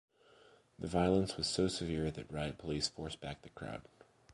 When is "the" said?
0.79-0.87, 3.43-3.49